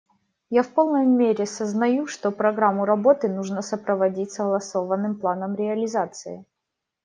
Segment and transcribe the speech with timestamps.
[0.49, 6.43] Я в полной мере сознаю, что программу работы нужно сопроводить согласованным планом реализации.